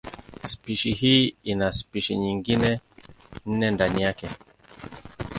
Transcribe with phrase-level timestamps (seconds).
[0.45, 2.79] Spishi hii ina spishi nyingine
[3.45, 4.29] nne ndani yake.